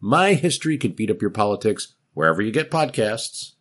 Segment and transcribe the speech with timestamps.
[0.00, 3.52] My History Can Beat Up Your Politics wherever you get podcasts.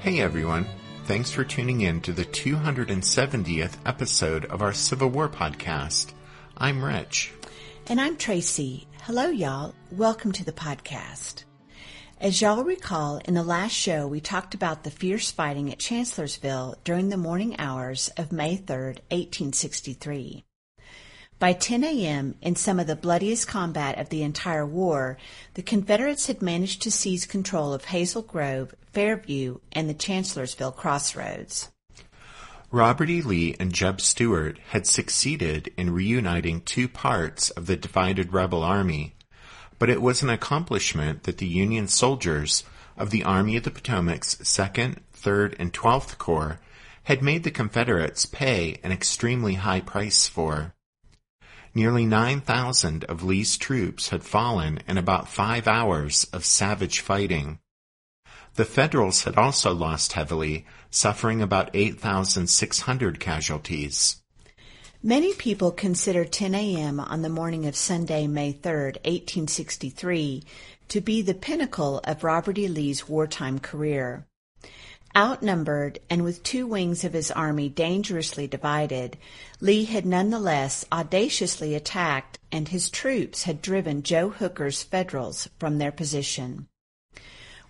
[0.00, 0.64] Hey everyone.
[1.04, 6.14] Thanks for tuning in to the 270th episode of our Civil War podcast.
[6.56, 7.32] I'm Rich.
[7.86, 8.88] And I'm Tracy.
[9.02, 9.74] Hello, y'all.
[9.92, 11.44] Welcome to the podcast.
[12.18, 16.76] As y'all recall, in the last show, we talked about the fierce fighting at Chancellorsville
[16.82, 20.46] during the morning hours of May 3rd, 1863.
[21.40, 25.16] By 10 a.m., in some of the bloodiest combat of the entire war,
[25.54, 31.70] the Confederates had managed to seize control of Hazel Grove, Fairview, and the Chancellorsville crossroads.
[32.70, 33.22] Robert E.
[33.22, 39.14] Lee and Jeb Stuart had succeeded in reuniting two parts of the divided rebel army,
[39.78, 42.64] but it was an accomplishment that the Union soldiers
[42.98, 46.60] of the Army of the Potomac's 2nd, 3rd, and 12th Corps
[47.04, 50.74] had made the Confederates pay an extremely high price for.
[51.74, 57.60] Nearly 9,000 of Lee's troops had fallen in about five hours of savage fighting.
[58.56, 64.16] The Federals had also lost heavily, suffering about 8,600 casualties.
[65.02, 66.98] Many people consider 10 a.m.
[66.98, 70.42] on the morning of Sunday, May 3, 1863,
[70.88, 72.66] to be the pinnacle of Robert E.
[72.66, 74.26] Lee's wartime career.
[75.16, 79.18] Outnumbered and with two wings of his army dangerously divided,
[79.60, 85.90] Lee had nonetheless audaciously attacked and his troops had driven Joe Hooker's Federals from their
[85.90, 86.68] position.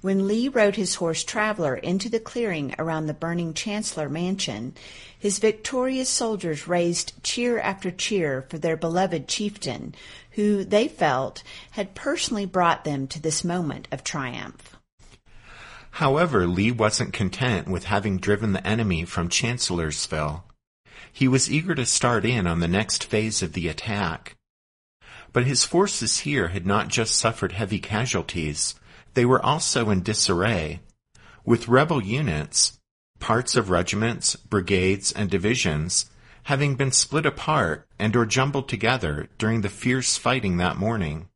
[0.02, 4.74] When Lee rode his horse Traveler into the clearing around the burning Chancellor Mansion,
[5.18, 9.94] his victorious soldiers raised cheer after cheer for their beloved chieftain,
[10.32, 11.42] who, they felt,
[11.72, 14.76] had personally brought them to this moment of triumph.
[15.92, 20.44] However, Lee wasn't content with having driven the enemy from Chancellorsville.
[21.12, 24.36] He was eager to start in on the next phase of the attack.
[25.32, 28.74] But his forces here had not just suffered heavy casualties,
[29.14, 30.80] they were also in disarray.
[31.44, 32.78] With rebel units,
[33.18, 36.10] parts of regiments, brigades, and divisions,
[36.44, 41.29] having been split apart and or jumbled together during the fierce fighting that morning.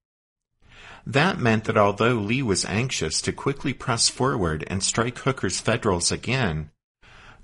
[1.07, 6.11] That meant that although Lee was anxious to quickly press forward and strike Hooker's Federals
[6.11, 6.71] again,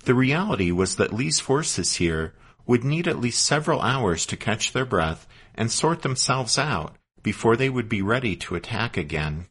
[0.05, 2.33] the reality was that Lee's forces here
[2.65, 7.55] would need at least several hours to catch their breath and sort themselves out before
[7.55, 9.47] they would be ready to attack again.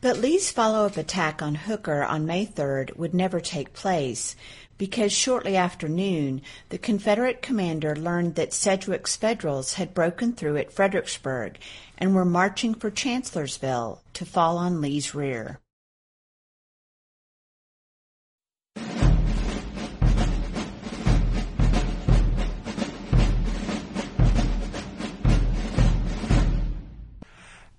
[0.00, 4.36] But Lee's follow-up attack on Hooker on May 3rd would never take place
[4.78, 6.40] because shortly after noon,
[6.70, 11.58] the Confederate commander learned that Sedgwick's Federals had broken through at Fredericksburg
[11.98, 15.58] and were marching for Chancellorsville to fall on Lee's rear.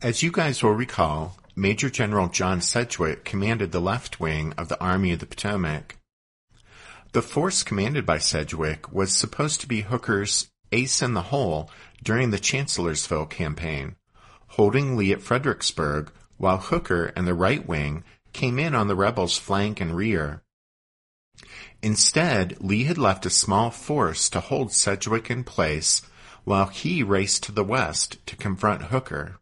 [0.02, 4.80] As you guys will recall, Major General John Sedgwick commanded the left wing of the
[4.80, 5.99] Army of the Potomac.
[7.12, 11.72] The force commanded by Sedgwick was supposed to be Hooker's ace in the hole
[12.04, 13.96] during the Chancellorsville campaign,
[14.50, 19.40] holding Lee at Fredericksburg while Hooker and the right wing came in on the rebels'
[19.40, 20.44] flank and rear.
[21.82, 26.04] Instead, Lee had left a small force to hold Sedgwick in place
[26.44, 29.39] while he raced to the west to confront Hooker.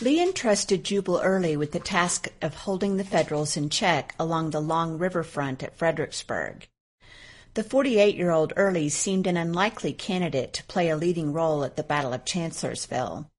[0.00, 4.60] Lee entrusted Jubal Early with the task of holding the Federals in check along the
[4.60, 6.66] long river front at Fredericksburg.
[7.54, 12.12] The 48-year-old Early seemed an unlikely candidate to play a leading role at the Battle
[12.12, 13.30] of Chancellorsville.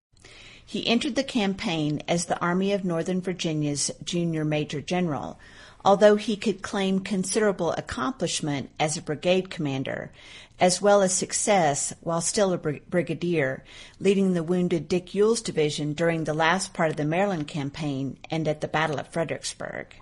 [0.65, 5.37] He entered the campaign as the Army of Northern Virginia's junior major general,
[5.83, 10.11] although he could claim considerable accomplishment as a brigade commander,
[10.59, 13.63] as well as success while still a brigadier,
[13.99, 18.47] leading the wounded Dick Ewell's division during the last part of the Maryland campaign and
[18.47, 19.95] at the Battle of Fredericksburg.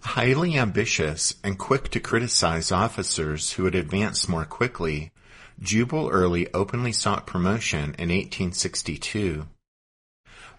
[0.00, 5.12] Highly ambitious and quick to criticize officers who had advanced more quickly,
[5.60, 9.46] Jubal Early openly sought promotion in 1862.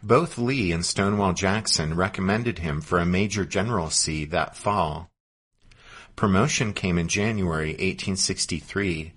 [0.02, 5.10] Both Lee and Stonewall Jackson recommended him for a major generalcy that fall.
[6.16, 9.14] Promotion came in January 1863,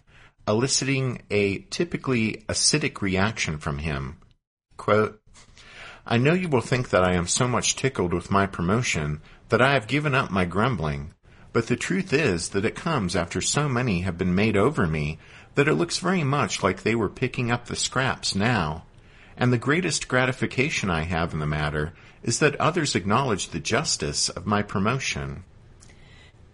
[0.49, 4.17] eliciting a typically acidic reaction from him.
[4.79, 5.21] Quote,
[6.07, 9.21] I know you will think that I am so much tickled with my promotion
[9.51, 11.13] that I have given up my grumbling,
[11.53, 15.19] but the truth is that it comes after so many have been made over me
[15.55, 18.85] that it looks very much like they were picking up the scraps now.
[19.37, 24.29] And the greatest gratification I have in the matter is that others acknowledge the justice
[24.29, 25.45] of my promotion.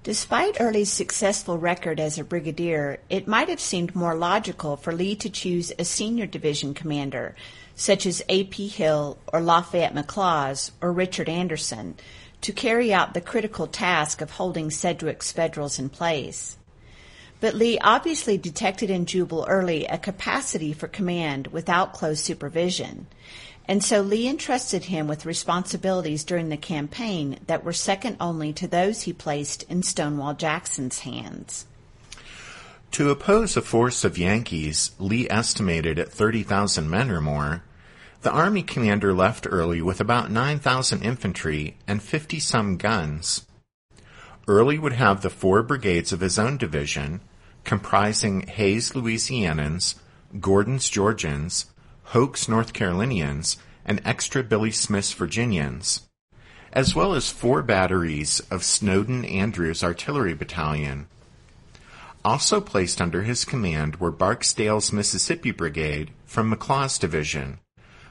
[0.05, 5.15] Despite Early's successful record as a brigadier, it might have seemed more logical for Lee
[5.15, 7.37] to choose a senior division commander,
[7.77, 8.67] such as A.P.
[8.67, 11.95] Hill or Lafayette McLaws or Richard Anderson,
[12.41, 16.57] to carry out the critical task of holding Sedgwick's Federals in place.
[17.39, 23.07] But Lee obviously detected in Jubal Early a capacity for command without close supervision.
[23.67, 28.67] And so Lee entrusted him with responsibilities during the campaign that were second only to
[28.67, 31.67] those he placed in Stonewall Jackson's hands.
[32.93, 37.63] To oppose a force of Yankees Lee estimated at 30,000 men or more,
[38.21, 43.47] the Army commander left Early with about 9,000 infantry and 50 some guns.
[44.47, 47.21] Early would have the four brigades of his own division,
[47.65, 49.95] comprising Hays' Louisianans,
[50.39, 51.72] Gordon's Georgians,
[52.05, 56.09] Hoke's North Carolinians, and extra Billy Smith's Virginians,
[56.73, 61.07] as well as four batteries of Snowden Andrews Artillery Battalion.
[62.25, 67.59] Also placed under his command were Barksdale's Mississippi Brigade from McLaws Division,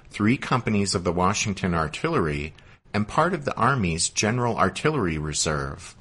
[0.10, 2.54] three companies of the Washington Artillery,
[2.94, 5.96] and part of the Army's General Artillery Reserve.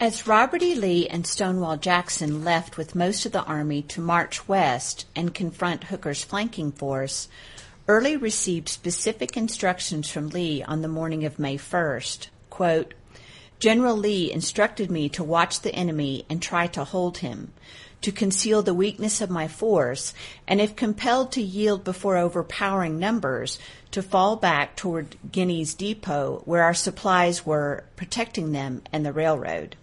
[0.00, 0.76] As Robert E.
[0.76, 5.84] Lee and Stonewall Jackson left with most of the Army to march west and confront
[5.84, 7.26] Hooker's flanking force,
[7.88, 12.28] Early received specific instructions from Lee on the morning of May 1st.
[12.48, 12.94] Quote,
[13.58, 17.52] General Lee instructed me to watch the enemy and try to hold him
[18.02, 20.14] to conceal the weakness of my force,
[20.46, 23.58] and if compelled to yield before overpowering numbers,
[23.90, 29.74] to fall back toward Guiney's depot where our supplies were protecting them and the railroad.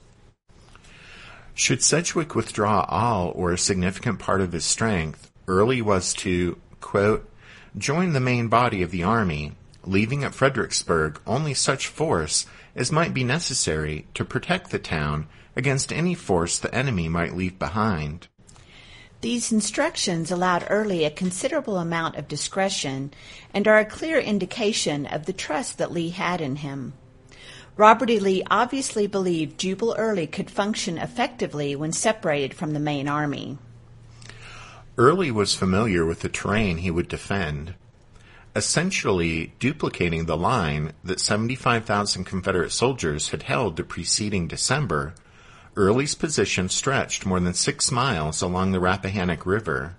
[1.57, 7.29] Should Sedgwick withdraw all or a significant part of his strength, Early was to, quote,
[7.77, 9.53] join the main body of the army,
[9.85, 15.93] leaving at Fredericksburg only such force as might be necessary to protect the town against
[15.93, 18.27] any force the enemy might leave behind.
[19.21, 23.13] These instructions allowed Early a considerable amount of discretion
[23.53, 26.93] and are a clear indication of the trust that Lee had in him.
[27.77, 28.19] Robert E.
[28.19, 33.57] Lee obviously believed Jubal Early could function effectively when separated from the main army.
[34.97, 37.73] Early was familiar with the terrain he would defend,
[38.55, 45.13] essentially duplicating the line that 75,000 Confederate soldiers had held the preceding December
[45.75, 49.97] Early's position stretched more than six miles along the Rappahannock River.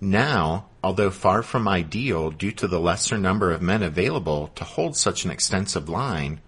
[0.00, 4.96] Now, although far from ideal due to the lesser number of men available to hold
[4.96, 6.40] such an extensive line,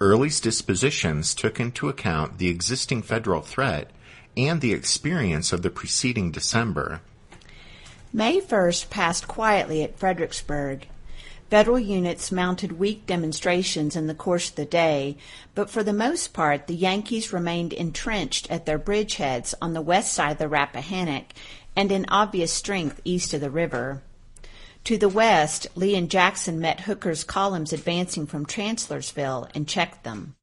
[0.00, 3.90] Early's dispositions took into account the existing federal threat
[4.36, 7.00] and the experience of the preceding December.
[8.12, 10.86] May 1st passed quietly at Fredericksburg,
[11.50, 15.16] Federal units mounted weak demonstrations in the course of the day,
[15.56, 20.14] but for the most part the Yankees remained entrenched at their bridgeheads on the west
[20.14, 21.32] side of the Rappahannock
[21.74, 24.00] and in obvious strength east of the river.
[24.84, 30.36] To the west, Lee and Jackson met Hooker's columns advancing from Chancellorsville and checked them.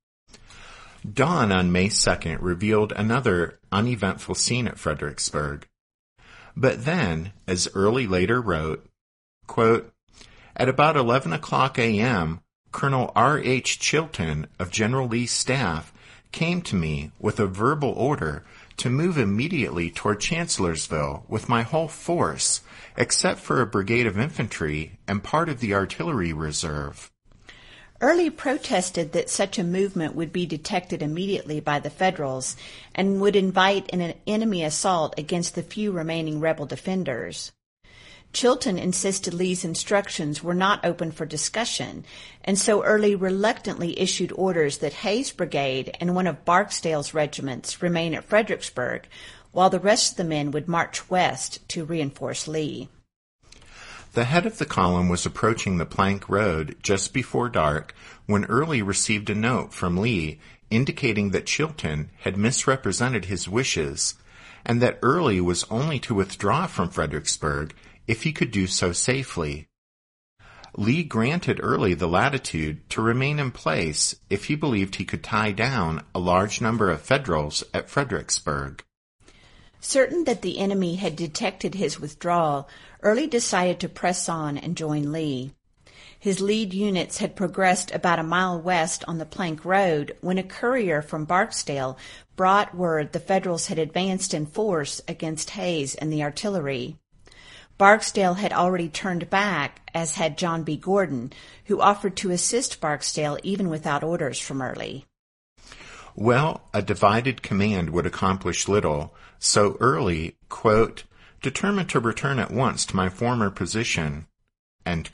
[1.12, 5.67] Dawn on May 2nd revealed another uneventful scene at Fredericksburg.
[6.56, 8.86] But then, as Early later wrote,
[9.46, 9.94] quote,
[10.56, 12.41] at about 11 o'clock a.m.,
[12.72, 13.39] Colonel R.
[13.39, 13.79] H.
[13.79, 15.94] Chilton of General Lee's staff
[16.32, 18.44] came to me with a verbal order
[18.77, 22.62] to move immediately toward Chancellorsville with my whole force,
[22.96, 27.12] except for a brigade of infantry and part of the artillery reserve.
[28.00, 32.55] Early protested that such a movement would be detected immediately by the Federals
[32.93, 37.51] and would invite an enemy assault against the few remaining rebel defenders.
[38.34, 42.05] Chilton insisted Lee's instructions were not open for discussion,
[42.43, 48.13] and so Early reluctantly issued orders that Hays' brigade and one of Barksdale's regiments remain
[48.13, 49.07] at Fredericksburg,
[49.51, 52.89] while the rest of the men would march west to reinforce Lee.
[54.13, 57.93] The head of the column was approaching the plank road just before dark
[58.25, 64.15] when Early received a note from Lee indicating that Chilton had misrepresented his wishes
[64.65, 67.74] and that Early was only to withdraw from Fredericksburg
[68.08, 69.68] if he could do so safely.
[70.76, 75.52] Lee granted Early the latitude to remain in place if he believed he could tie
[75.52, 78.84] down a large number of Federals at Fredericksburg.
[79.80, 82.68] Certain that the enemy had detected his withdrawal,
[83.02, 85.54] Early decided to press on and join Lee.
[86.20, 90.44] His lead units had progressed about a mile west on the Plank Road when a
[90.44, 91.98] courier from Barksdale
[92.36, 96.98] brought word the Federals had advanced in force against Hays and the artillery.
[97.77, 100.77] Barksdale had already turned back, as had John B.
[100.77, 101.31] Gordon,
[101.65, 105.05] who offered to assist Barksdale even without orders from Early.
[106.15, 111.03] Well, a divided command would accomplish little, so Early, quote,
[111.41, 114.25] determined to return at once to my former position,
[114.84, 115.07] and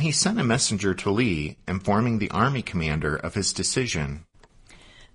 [0.00, 4.25] he sent a messenger to Lee informing the army commander of his decision.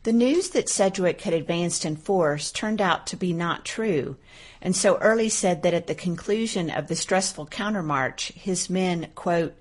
[0.03, 4.17] The news that Sedgwick had advanced in force turned out to be not true,
[4.59, 9.53] and so Early said that at the conclusion of the stressful countermarch, his men, quote,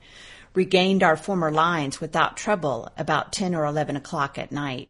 [0.54, 4.88] regained our former lines without trouble about 10 or 11 o'clock at night.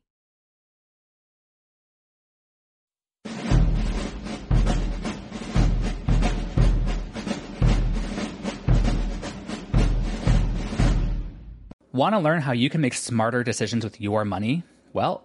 [11.90, 14.62] Want to learn how you can make smarter decisions with your money?
[14.92, 15.24] Well,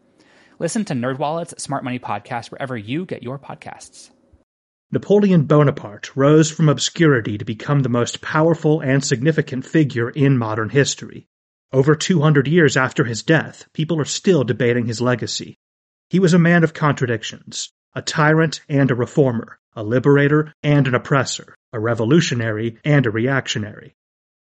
[0.61, 4.11] Listen to NerdWallet's Smart Money Podcast wherever you get your podcasts.
[4.91, 10.69] Napoleon Bonaparte rose from obscurity to become the most powerful and significant figure in modern
[10.69, 11.25] history.
[11.73, 15.57] Over 200 years after his death, people are still debating his legacy.
[16.11, 20.93] He was a man of contradictions, a tyrant and a reformer, a liberator and an
[20.93, 23.95] oppressor, a revolutionary and a reactionary.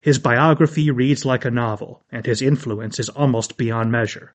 [0.01, 4.35] His biography reads like a novel, and his influence is almost beyond measure.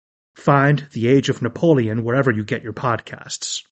[0.35, 3.63] Find The Age of Napoleon wherever you get your podcasts.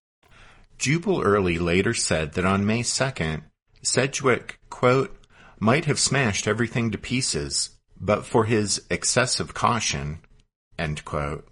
[0.78, 3.42] Jubal Early later said that on May 2nd,
[3.82, 5.16] Sedgwick, quote,
[5.58, 10.20] might have smashed everything to pieces, but for his excessive caution,
[10.80, 11.46] End quote.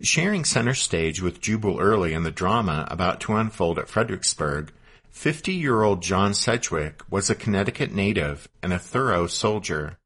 [0.00, 4.72] Sharing center stage with Jubal Early in the drama about to unfold at Fredericksburg,
[5.12, 9.98] 50-year-old John Sedgwick was a Connecticut native and a thorough soldier.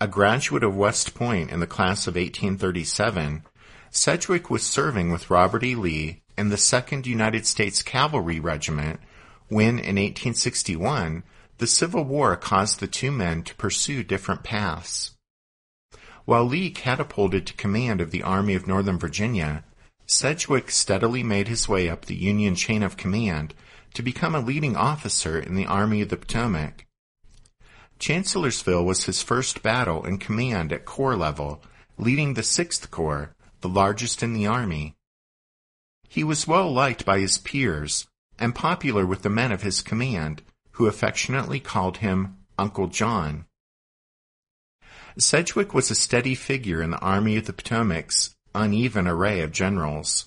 [0.00, 3.42] A graduate of West Point in the class of 1837,
[3.90, 5.74] Sedgwick was serving with Robert E.
[5.74, 9.00] Lee in the 2nd United States Cavalry Regiment
[9.48, 11.24] when, in 1861,
[11.56, 15.16] the Civil War caused the two men to pursue different paths.
[16.26, 19.64] While Lee catapulted to command of the Army of Northern Virginia,
[20.06, 23.52] Sedgwick steadily made his way up the Union chain of command
[23.94, 26.84] to become a leading officer in the Army of the Potomac.
[27.98, 31.62] Chancellorsville was his first battle in command at corps level,
[31.96, 34.94] leading the 6th Corps, the largest in the Army.
[36.08, 38.06] He was well liked by his peers
[38.38, 43.46] and popular with the men of his command, who affectionately called him Uncle John.
[45.18, 50.26] Sedgwick was a steady figure in the Army of the Potomac's uneven array of generals.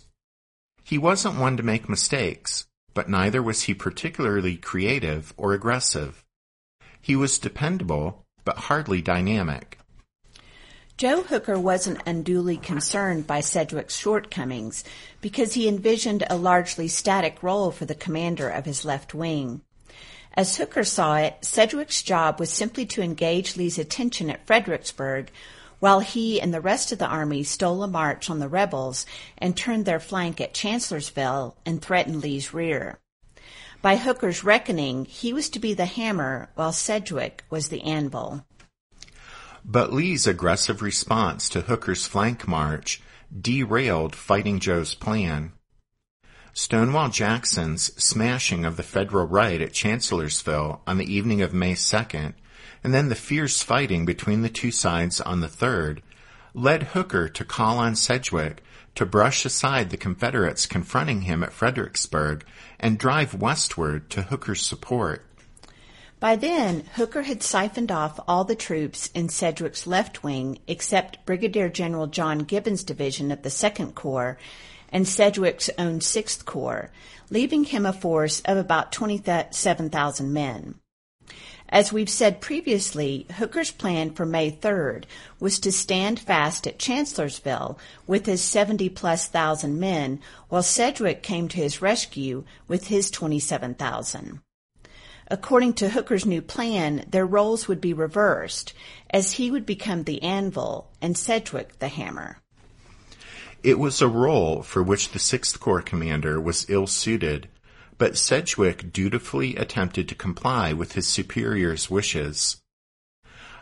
[0.83, 6.25] He wasn't one to make mistakes, but neither was he particularly creative or aggressive.
[7.01, 9.79] He was dependable, but hardly dynamic.
[10.97, 14.83] Joe Hooker wasn't unduly concerned by Sedgwick's shortcomings
[15.19, 19.61] because he envisioned a largely static role for the commander of his left wing.
[20.33, 25.31] As Hooker saw it, Sedgwick's job was simply to engage Lee's attention at Fredericksburg
[25.79, 29.07] while he and the rest of the army stole a march on the rebels
[29.39, 32.99] and turned their flank at Chancellorsville and threatened Lee's rear.
[33.81, 38.45] By Hooker's reckoning, he was to be the hammer while Sedgwick was the anvil.
[39.65, 43.01] But Lee's aggressive response to Hooker's flank march
[43.35, 45.53] derailed Fighting Joe's plan.
[46.53, 52.33] Stonewall Jackson's smashing of the Federal right at Chancellorsville on the evening of May 2nd,
[52.83, 56.01] and then the fierce fighting between the two sides on the 3rd,
[56.53, 58.61] led Hooker to call on Sedgwick
[58.95, 62.45] to brush aside the Confederates confronting him at Fredericksburg
[62.79, 65.25] and drive westward to Hooker's support.
[66.19, 71.67] By then, Hooker had siphoned off all the troops in Sedgwick's left wing except Brigadier
[71.67, 74.37] General John Gibbon's division of the Second Corps
[74.89, 76.91] and Sedgwick's own Sixth Corps,
[77.31, 80.75] leaving him a force of about 27,000 men.
[81.71, 85.05] As we've said previously, Hooker's plan for May 3rd
[85.39, 91.47] was to stand fast at Chancellorsville with his 70 plus thousand men, while Sedgwick came
[91.47, 94.41] to his rescue with his 27,000.
[95.29, 98.73] According to Hooker's new plan, their roles would be reversed,
[99.09, 102.37] as he would become the anvil and Sedgwick the hammer.
[103.63, 107.47] It was a role for which the Sixth Corps commander was ill suited,
[108.01, 112.57] but Sedgwick dutifully attempted to comply with his superior's wishes.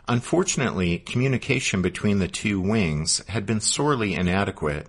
[0.08, 4.88] Unfortunately, communication between the two wings had been sorely inadequate.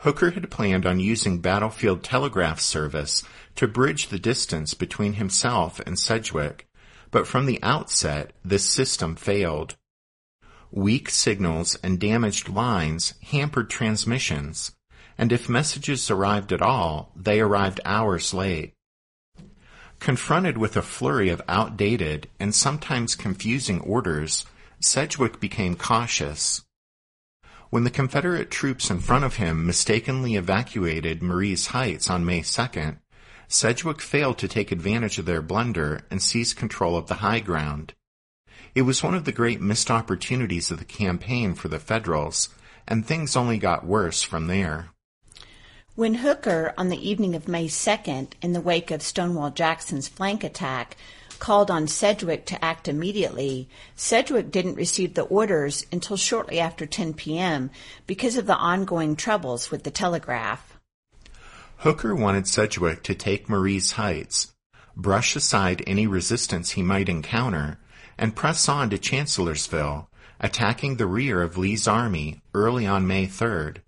[0.00, 3.22] Hooker had planned on using battlefield telegraph service
[3.56, 6.66] to bridge the distance between himself and Sedgwick,
[7.10, 9.76] but from the outset this system failed.
[10.70, 14.72] Weak signals and damaged lines hampered transmissions,
[15.22, 18.74] and if messages arrived at all, they arrived hours late.
[20.00, 24.44] Confronted with a flurry of outdated and sometimes confusing orders,
[24.80, 26.64] Sedgwick became cautious.
[27.70, 32.98] When the Confederate troops in front of him mistakenly evacuated Marye's Heights on May 2nd,
[33.46, 37.94] Sedgwick failed to take advantage of their blunder and seize control of the high ground.
[38.74, 42.48] It was one of the great missed opportunities of the campaign for the Federals,
[42.88, 44.91] and things only got worse from there.
[45.94, 50.42] When Hooker, on the evening of May 2nd, in the wake of Stonewall Jackson's flank
[50.42, 50.96] attack,
[51.38, 57.12] called on Sedgwick to act immediately, Sedgwick didn't receive the orders until shortly after 10
[57.12, 57.70] p.m.
[58.06, 60.78] because of the ongoing troubles with the telegraph.
[61.80, 64.54] Hooker wanted Sedgwick to take Marye's Heights,
[64.96, 67.78] brush aside any resistance he might encounter,
[68.16, 70.08] and press on to Chancellorsville,
[70.40, 73.82] attacking the rear of Lee's army early on May 3rd.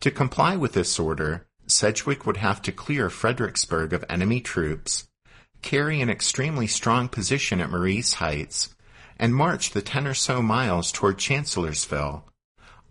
[0.00, 5.08] To comply with this order, Sedgwick would have to clear Fredericksburg of enemy troops,
[5.60, 8.74] carry an extremely strong position at Marye's Heights,
[9.18, 12.24] and march the ten or so miles toward Chancellorsville,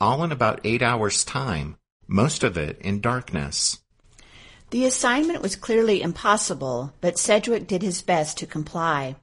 [0.01, 3.79] all in about eight hours' time, most of it in darkness.
[4.71, 9.15] The assignment was clearly impossible, but Sedgwick did his best to comply.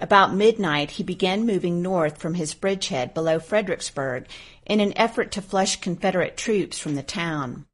[0.00, 4.26] About midnight, he began moving north from his bridgehead below Fredericksburg
[4.64, 7.66] in an effort to flush Confederate troops from the town.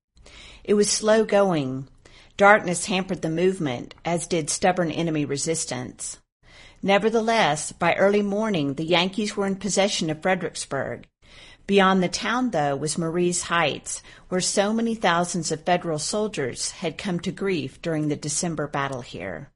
[0.64, 1.86] It was slow going.
[2.36, 6.18] Darkness hampered the movement, as did stubborn enemy resistance.
[6.82, 11.06] Nevertheless, by early morning, the Yankees were in possession of Fredericksburg.
[11.68, 16.98] Beyond the town, though, was Marye's Heights, where so many thousands of Federal soldiers had
[16.98, 19.52] come to grief during the December battle here.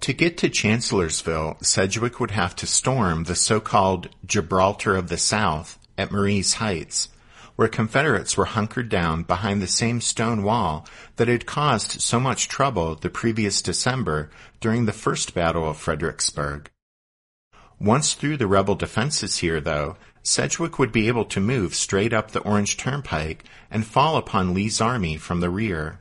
[0.00, 5.78] To get to Chancellorsville, Sedgwick would have to storm the so-called Gibraltar of the South
[5.98, 7.08] at Marye's Heights,
[7.56, 10.86] where Confederates were hunkered down behind the same stone wall
[11.16, 16.70] that had caused so much trouble the previous December during the first Battle of Fredericksburg.
[17.78, 22.30] Once through the rebel defenses here, though, Sedgwick would be able to move straight up
[22.30, 26.00] the Orange Turnpike and fall upon Lee's army from the rear.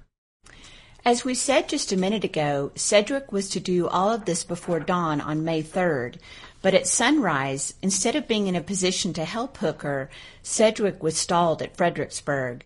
[1.05, 4.81] As we said just a minute ago, Sedgwick was to do all of this before
[4.81, 6.15] dawn on May 3rd,
[6.61, 10.09] but at sunrise, instead of being in a position to help Hooker,
[10.43, 12.65] Sedgwick was stalled at Fredericksburg.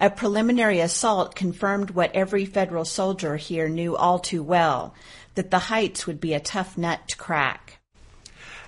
[0.00, 4.94] A preliminary assault confirmed what every federal soldier here knew all too well,
[5.34, 7.80] that the heights would be a tough nut to crack.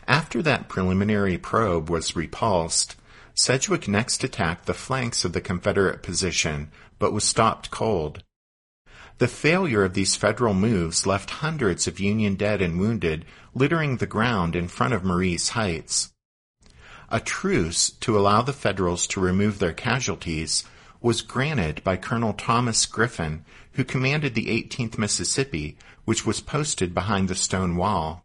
[0.09, 2.97] After that preliminary probe was repulsed,
[3.35, 8.25] Sedgwick next attacked the flanks of the Confederate position, but was stopped cold.
[9.21, 14.07] The failure of these federal moves left hundreds of Union dead and wounded littering the
[14.07, 16.15] ground in front of Marye's Heights.
[17.11, 20.65] A truce to allow the Federals to remove their casualties
[21.03, 27.29] was granted by Colonel Thomas Griffin, who commanded the 18th Mississippi, which was posted behind
[27.29, 28.25] the stone wall.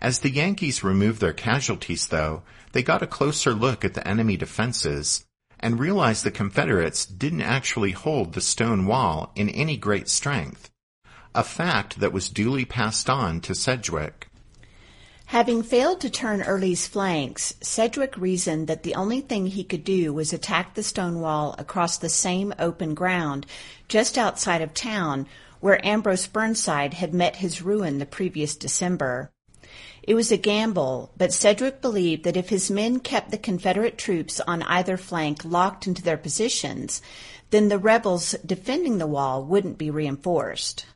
[0.00, 4.38] As the Yankees removed their casualties, though, they got a closer look at the enemy
[4.38, 5.26] defenses
[5.60, 10.70] and realized the Confederates didn't actually hold the stone wall in any great strength,
[11.34, 14.28] a fact that was duly passed on to Sedgwick.
[15.30, 20.12] Having failed to turn Early's flanks, Sedgwick reasoned that the only thing he could do
[20.12, 23.44] was attack the stone wall across the same open ground
[23.88, 25.26] just outside of town
[25.58, 29.32] where Ambrose Burnside had met his ruin the previous December.
[30.06, 34.38] It was a gamble, but Sedgwick believed that if his men kept the Confederate troops
[34.40, 37.02] on either flank locked into their positions,
[37.50, 40.86] then the rebels defending the wall wouldn't be reinforced.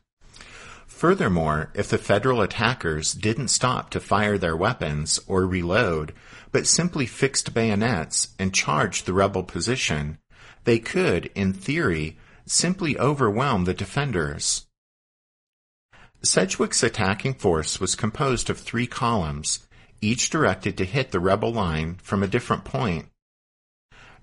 [0.87, 6.13] Furthermore, if the Federal attackers didn't stop to fire their weapons or reload,
[6.53, 10.19] but simply fixed bayonets and charged the rebel position,
[10.63, 14.67] they could, in theory, simply overwhelm the defenders.
[16.23, 19.65] Sedgwick's attacking force was composed of three columns,
[20.01, 23.07] each directed to hit the rebel line from a different point.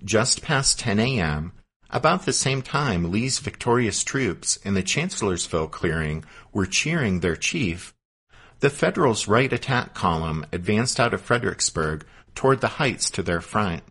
[0.04, 1.52] Just past 10 a.m.,
[1.90, 7.94] about the same time Lee's victorious troops in the Chancellorsville clearing were cheering their chief,
[8.60, 13.82] the Federals' right attack column advanced out of Fredericksburg toward the heights to their front.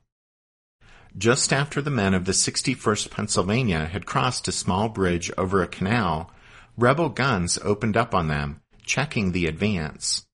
[1.17, 5.67] Just after the men of the 61st Pennsylvania had crossed a small bridge over a
[5.67, 6.31] canal,
[6.77, 10.25] rebel guns opened up on them, checking the advance.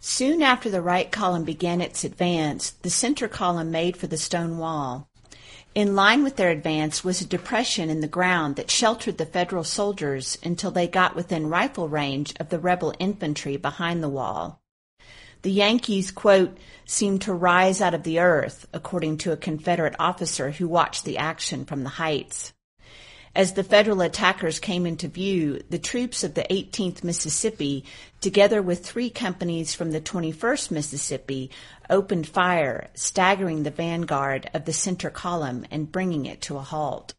[0.00, 4.58] Soon after the right column began its advance, the center column made for the stone
[4.58, 5.08] wall.
[5.74, 9.64] In line with their advance was a depression in the ground that sheltered the Federal
[9.64, 14.62] soldiers until they got within rifle range of the rebel infantry behind the wall.
[15.42, 20.50] The Yankees, quote, seemed to rise out of the earth, according to a Confederate officer
[20.52, 22.52] who watched the action from the heights.
[23.34, 27.84] As the Federal attackers came into view, the troops of the 18th Mississippi,
[28.20, 31.50] together with three companies from the 21st Mississippi,
[31.90, 37.14] opened fire, staggering the vanguard of the center column and bringing it to a halt.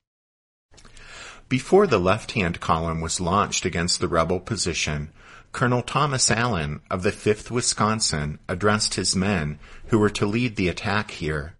[1.47, 5.11] Before the left-hand column was launched against the rebel position,
[5.51, 10.69] Colonel Thomas Allen of the 5th Wisconsin addressed his men who were to lead the
[10.69, 11.55] attack here.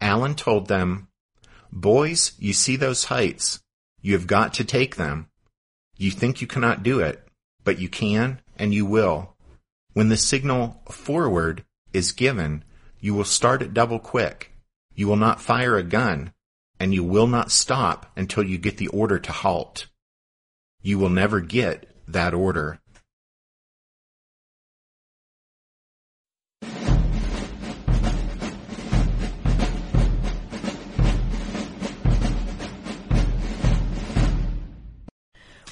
[0.00, 1.08] Allen told them,
[1.76, 3.60] Boys, you see those heights.
[4.00, 5.28] You have got to take them.
[5.96, 7.26] You think you cannot do it,
[7.64, 9.34] but you can and you will.
[9.92, 12.62] When the signal forward is given,
[13.00, 14.52] you will start it double quick.
[14.94, 16.32] You will not fire a gun,
[16.78, 19.88] and you will not stop until you get the order to halt.
[20.80, 22.78] You will never get that order.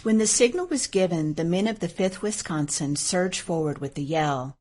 [0.03, 4.03] When the signal was given, the men of the 5th Wisconsin surged forward with a
[4.03, 4.57] yell.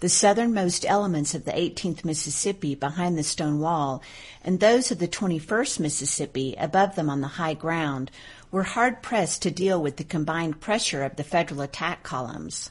[0.00, 4.02] The southernmost elements of the 18th Mississippi behind the stone wall
[4.42, 8.10] and those of the 21st Mississippi above them on the high ground
[8.50, 12.70] were hard pressed to deal with the combined pressure of the Federal attack columns.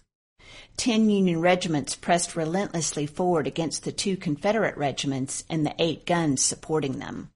[0.75, 6.41] Ten Union regiments pressed relentlessly forward against the two Confederate regiments and the eight guns
[6.41, 7.29] supporting them.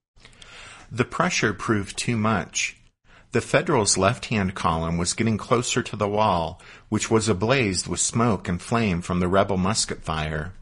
[0.91, 2.80] The pressure proved too much.
[3.31, 8.49] The Federals' left-hand column was getting closer to the wall, which was ablaze with smoke
[8.49, 10.53] and flame from the rebel musket fire.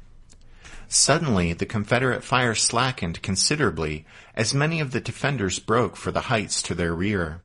[0.87, 4.05] Suddenly, the Confederate fire slackened considerably
[4.35, 7.41] as many of the defenders broke for the heights to their rear.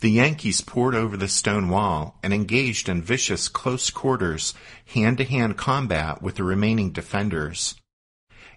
[0.00, 4.54] The Yankees poured over the stone wall and engaged in vicious close quarters,
[4.86, 7.74] hand-to-hand combat with the remaining defenders.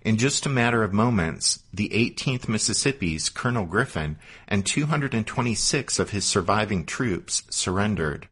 [0.03, 4.17] In just a matter of moments, the 18th Mississippi's Colonel Griffin
[4.49, 8.27] and 226 of his surviving troops surrendered.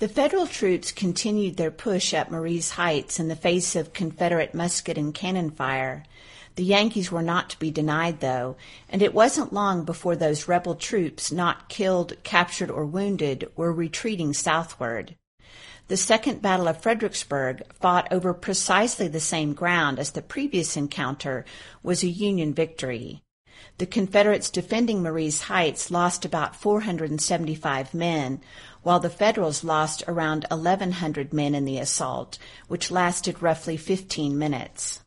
[0.00, 4.98] The Federal troops continued their push up Marye's Heights in the face of Confederate musket
[4.98, 6.02] and cannon fire.
[6.56, 8.56] The Yankees were not to be denied, though,
[8.88, 14.34] and it wasn't long before those rebel troops not killed, captured, or wounded were retreating
[14.34, 15.14] southward.
[15.90, 21.44] The Second Battle of Fredericksburg, fought over precisely the same ground as the previous encounter,
[21.82, 23.24] was a Union victory.
[23.78, 28.40] The Confederates defending Marye's Heights lost about 475 men,
[28.84, 35.00] while the Federals lost around 1,100 men in the assault, which lasted roughly 15 minutes.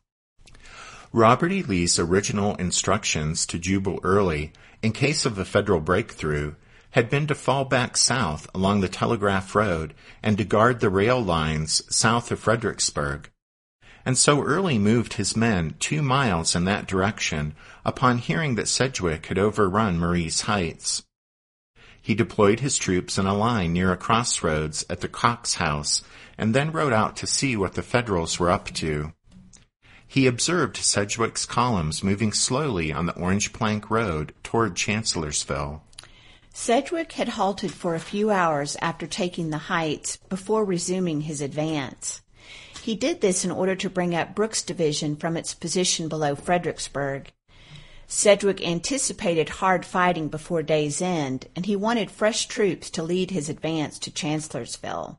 [1.14, 1.62] Robert E.
[1.62, 6.56] Lee's original instructions to Jubal Early, in case of a Federal breakthrough,
[6.94, 11.20] had been to fall back south along the Telegraph Road and to guard the rail
[11.20, 13.28] lines south of Fredericksburg.
[14.06, 19.26] And so Early moved his men two miles in that direction upon hearing that Sedgwick
[19.26, 21.02] had overrun Marye's Heights.
[22.00, 26.00] He deployed his troops in a line near a crossroads at the Cox House
[26.38, 29.12] and then rode out to see what the Federals were up to.
[30.06, 35.82] He observed Sedgwick's columns moving slowly on the Orange Plank Road toward Chancellorsville.
[36.56, 42.22] Sedgwick had halted for a few hours after taking the heights before resuming his advance.
[42.80, 47.32] He did this in order to bring up Brooks' division from its position below Fredericksburg.
[48.06, 53.48] Sedgwick anticipated hard fighting before day's end, and he wanted fresh troops to lead his
[53.48, 55.18] advance to Chancellorsville.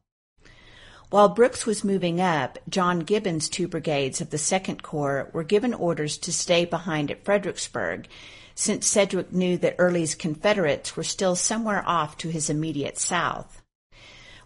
[1.09, 5.73] While Brooks was moving up, John Gibbon's two brigades of the Second Corps were given
[5.73, 8.07] orders to stay behind at Fredericksburg,
[8.55, 13.61] since Sedgwick knew that Early's Confederates were still somewhere off to his immediate south.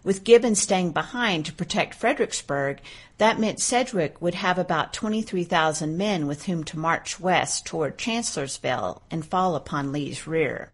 [0.02, 2.80] With Gibbon staying behind to protect Fredericksburg,
[3.18, 9.02] that meant Sedgwick would have about 23,000 men with whom to march west toward Chancellorsville
[9.10, 10.72] and fall upon Lee's rear.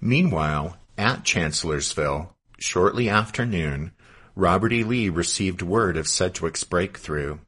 [0.00, 3.92] Meanwhile, at Chancellorsville, shortly after noon,
[4.36, 4.84] Robert E.
[4.84, 7.38] Lee received word of Sedgwick's breakthrough.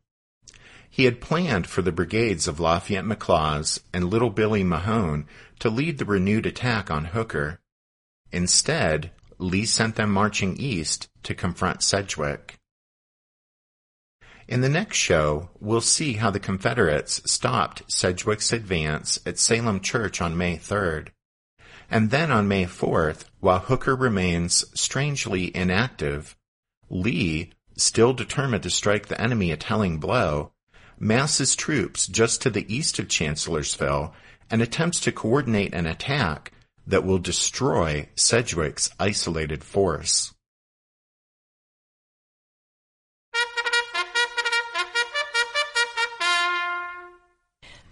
[0.94, 5.26] He had planned for the brigades of Lafayette McLaws and Little Billy Mahone
[5.58, 7.58] to lead the renewed attack on Hooker.
[8.30, 12.60] Instead, Lee sent them marching east to confront Sedgwick.
[14.46, 20.20] In the next show, we'll see how the Confederates stopped Sedgwick's advance at Salem Church
[20.20, 21.08] on May 3rd.
[21.90, 26.36] And then on May 4th, while Hooker remains strangely inactive,
[26.88, 30.52] Lee, still determined to strike the enemy a telling blow,
[30.98, 34.12] masses troops just to the east of Chancellorsville
[34.50, 36.52] and attempts to coordinate an attack
[36.86, 40.34] that will destroy Sedgwick's isolated force.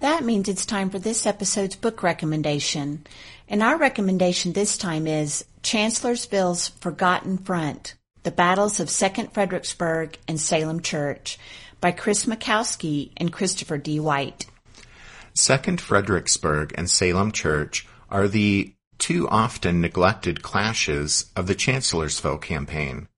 [0.00, 3.06] That means it's time for this episode's book recommendation.
[3.48, 10.40] And our recommendation this time is Chancellorsville's Forgotten Front The Battles of Second Fredericksburg and
[10.40, 11.38] Salem Church
[11.82, 14.00] by Chris Mackowski and Christopher D.
[14.00, 14.46] White.
[15.34, 23.08] Second Fredericksburg and Salem Church are the too often neglected clashes of the Chancellorsville campaign.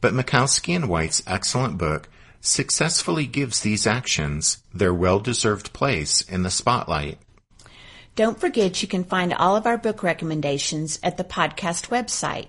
[0.00, 2.08] But Mackowski and White's excellent book
[2.40, 7.18] successfully gives these actions their well-deserved place in the spotlight.
[8.16, 12.46] Don't forget you can find all of our book recommendations at the podcast website,